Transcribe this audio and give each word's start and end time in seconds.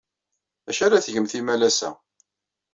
D 0.65 0.67
acu 0.69 0.81
ara 0.85 1.03
tgemt 1.05 1.33
imalas-a? 1.39 1.89